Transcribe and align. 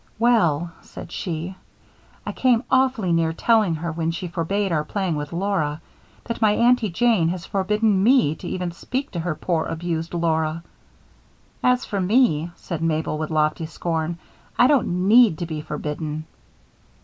"Well," 0.17 0.71
said 0.81 1.11
she, 1.11 1.55
"I 2.25 2.31
came 2.31 2.63
awfully 2.71 3.11
near 3.13 3.33
telling 3.33 3.75
her 3.75 3.91
when 3.91 4.09
she 4.09 4.27
forbade 4.27 4.71
our 4.71 4.83
playing 4.83 5.15
with 5.15 5.31
Laura 5.31 5.79
that 6.23 6.41
my 6.41 6.53
Aunty 6.55 6.89
Jane 6.89 7.29
has 7.29 7.45
forbidden 7.45 8.01
me 8.01 8.33
to 8.37 8.47
even 8.47 8.71
speak 8.71 9.11
to 9.11 9.19
her 9.19 9.35
poor 9.35 9.67
abused 9.67 10.15
Laura." 10.15 10.63
"As 11.61 11.85
for 11.85 12.01
me," 12.01 12.49
said 12.55 12.81
Mabel, 12.81 13.19
with 13.19 13.29
lofty 13.29 13.67
scorn, 13.67 14.17
"I 14.57 14.65
don't 14.65 15.07
need 15.07 15.37
to 15.37 15.45
be 15.45 15.61
forbidden." 15.61 16.25